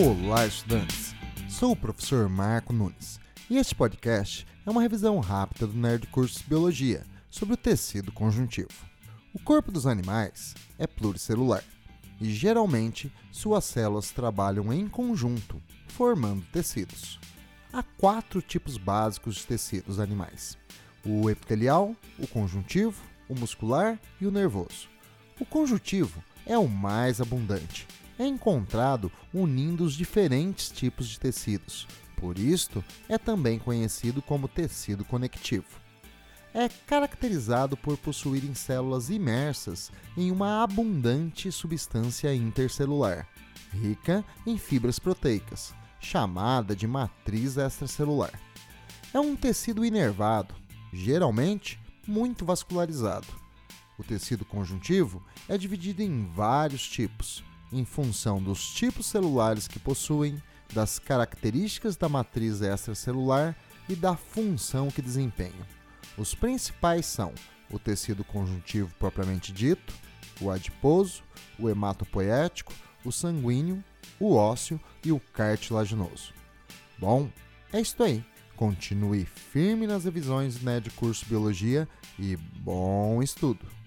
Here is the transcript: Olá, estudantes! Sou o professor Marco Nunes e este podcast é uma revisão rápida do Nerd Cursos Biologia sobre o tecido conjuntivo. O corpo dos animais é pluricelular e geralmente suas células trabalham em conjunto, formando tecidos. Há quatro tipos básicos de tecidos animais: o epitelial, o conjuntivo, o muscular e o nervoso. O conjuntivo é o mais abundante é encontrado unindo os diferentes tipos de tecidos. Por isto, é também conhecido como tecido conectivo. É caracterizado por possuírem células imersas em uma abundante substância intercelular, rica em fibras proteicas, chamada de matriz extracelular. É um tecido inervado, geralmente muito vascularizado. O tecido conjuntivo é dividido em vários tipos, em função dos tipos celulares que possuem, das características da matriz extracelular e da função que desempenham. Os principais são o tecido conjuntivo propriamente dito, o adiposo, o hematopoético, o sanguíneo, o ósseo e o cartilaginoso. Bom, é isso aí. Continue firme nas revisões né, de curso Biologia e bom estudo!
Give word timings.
Olá, 0.00 0.46
estudantes! 0.46 1.12
Sou 1.48 1.72
o 1.72 1.76
professor 1.76 2.28
Marco 2.28 2.72
Nunes 2.72 3.18
e 3.50 3.56
este 3.56 3.74
podcast 3.74 4.46
é 4.64 4.70
uma 4.70 4.80
revisão 4.80 5.18
rápida 5.18 5.66
do 5.66 5.76
Nerd 5.76 6.06
Cursos 6.06 6.40
Biologia 6.40 7.04
sobre 7.28 7.54
o 7.54 7.56
tecido 7.56 8.12
conjuntivo. 8.12 8.68
O 9.34 9.40
corpo 9.40 9.72
dos 9.72 9.88
animais 9.88 10.54
é 10.78 10.86
pluricelular 10.86 11.64
e 12.20 12.32
geralmente 12.32 13.12
suas 13.32 13.64
células 13.64 14.12
trabalham 14.12 14.72
em 14.72 14.86
conjunto, 14.86 15.60
formando 15.88 16.46
tecidos. 16.52 17.18
Há 17.72 17.82
quatro 17.82 18.40
tipos 18.40 18.76
básicos 18.78 19.34
de 19.34 19.46
tecidos 19.46 19.98
animais: 19.98 20.56
o 21.04 21.28
epitelial, 21.28 21.92
o 22.20 22.26
conjuntivo, 22.28 23.02
o 23.28 23.34
muscular 23.34 23.98
e 24.20 24.28
o 24.28 24.30
nervoso. 24.30 24.88
O 25.40 25.44
conjuntivo 25.44 26.22
é 26.46 26.56
o 26.56 26.68
mais 26.68 27.20
abundante 27.20 27.84
é 28.18 28.26
encontrado 28.26 29.10
unindo 29.32 29.84
os 29.84 29.94
diferentes 29.94 30.70
tipos 30.70 31.08
de 31.08 31.20
tecidos. 31.20 31.86
Por 32.16 32.38
isto, 32.38 32.84
é 33.08 33.16
também 33.16 33.58
conhecido 33.58 34.20
como 34.20 34.48
tecido 34.48 35.04
conectivo. 35.04 35.66
É 36.52 36.68
caracterizado 36.68 37.76
por 37.76 37.96
possuírem 37.96 38.54
células 38.54 39.10
imersas 39.10 39.92
em 40.16 40.32
uma 40.32 40.62
abundante 40.62 41.52
substância 41.52 42.34
intercelular, 42.34 43.28
rica 43.72 44.24
em 44.46 44.58
fibras 44.58 44.98
proteicas, 44.98 45.74
chamada 46.00 46.74
de 46.74 46.86
matriz 46.86 47.56
extracelular. 47.56 48.32
É 49.12 49.20
um 49.20 49.36
tecido 49.36 49.84
inervado, 49.84 50.54
geralmente 50.92 51.78
muito 52.06 52.44
vascularizado. 52.44 53.26
O 53.98 54.02
tecido 54.02 54.44
conjuntivo 54.44 55.22
é 55.48 55.58
dividido 55.58 56.02
em 56.02 56.24
vários 56.24 56.88
tipos, 56.88 57.44
em 57.72 57.84
função 57.84 58.42
dos 58.42 58.72
tipos 58.72 59.06
celulares 59.06 59.68
que 59.68 59.78
possuem, 59.78 60.40
das 60.72 60.98
características 60.98 61.96
da 61.96 62.08
matriz 62.08 62.60
extracelular 62.60 63.56
e 63.88 63.94
da 63.94 64.14
função 64.16 64.88
que 64.88 65.00
desempenham. 65.00 65.66
Os 66.16 66.34
principais 66.34 67.06
são 67.06 67.32
o 67.70 67.78
tecido 67.78 68.24
conjuntivo 68.24 68.92
propriamente 68.98 69.52
dito, 69.52 69.94
o 70.40 70.50
adiposo, 70.50 71.22
o 71.58 71.68
hematopoético, 71.68 72.72
o 73.04 73.10
sanguíneo, 73.10 73.82
o 74.20 74.34
ósseo 74.34 74.80
e 75.04 75.12
o 75.12 75.20
cartilaginoso. 75.20 76.32
Bom, 76.98 77.30
é 77.72 77.80
isso 77.80 78.02
aí. 78.02 78.24
Continue 78.56 79.24
firme 79.24 79.86
nas 79.86 80.04
revisões 80.04 80.60
né, 80.60 80.80
de 80.80 80.90
curso 80.90 81.24
Biologia 81.26 81.88
e 82.18 82.36
bom 82.36 83.22
estudo! 83.22 83.77